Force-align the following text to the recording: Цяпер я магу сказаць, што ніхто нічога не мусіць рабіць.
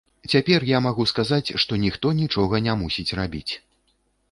Цяпер 0.33 0.63
я 0.69 0.79
магу 0.85 1.05
сказаць, 1.11 1.53
што 1.65 1.79
ніхто 1.85 2.15
нічога 2.23 2.63
не 2.71 2.77
мусіць 2.83 3.09
рабіць. 3.23 3.49